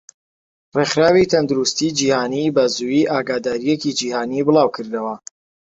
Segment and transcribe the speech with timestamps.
[0.77, 5.15] ڕێخراوی تەندروستی جیهانی بەزوویی ئاگاداریەکی جیهانی بڵاوکردەوە.